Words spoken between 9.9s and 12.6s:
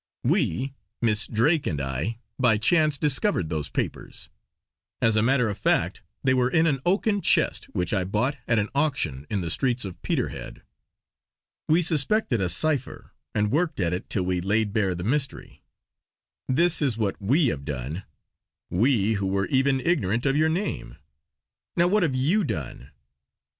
Peterhead. We suspected a